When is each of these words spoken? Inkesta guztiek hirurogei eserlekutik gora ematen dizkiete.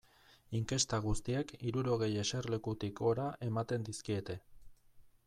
Inkesta 0.59 0.99
guztiek 1.03 1.53
hirurogei 1.65 2.09
eserlekutik 2.23 2.99
gora 3.05 3.29
ematen 3.51 3.89
dizkiete. 3.91 4.39